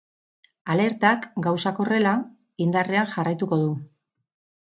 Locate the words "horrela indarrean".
1.83-3.13